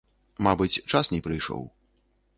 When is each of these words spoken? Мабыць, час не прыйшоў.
Мабыць, 0.47 0.81
час 0.93 1.05
не 1.13 1.21
прыйшоў. 1.31 1.63